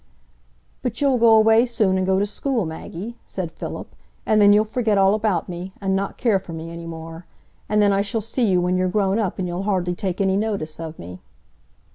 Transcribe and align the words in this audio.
"But 0.81 0.99
you'll 0.99 1.19
go 1.19 1.35
away 1.37 1.63
soon, 1.67 1.95
and 1.95 2.07
go 2.07 2.17
to 2.17 2.25
school, 2.25 2.65
Maggie," 2.65 3.19
said 3.23 3.51
Philip, 3.51 3.95
"and 4.25 4.41
then 4.41 4.51
you'll 4.51 4.65
forget 4.65 4.97
all 4.97 5.13
about 5.13 5.47
me, 5.47 5.73
and 5.79 5.95
not 5.95 6.17
care 6.17 6.39
for 6.39 6.53
me 6.53 6.71
any 6.71 6.87
more. 6.87 7.27
And 7.69 7.83
then 7.83 7.93
I 7.93 8.01
shall 8.01 8.19
see 8.19 8.47
you 8.47 8.59
when 8.61 8.77
you're 8.77 8.87
grown 8.89 9.19
up, 9.19 9.37
and 9.37 9.47
you'll 9.47 9.61
hardly 9.61 9.93
take 9.93 10.19
any 10.19 10.37
notice 10.37 10.79
of 10.79 10.97
me." 10.97 11.21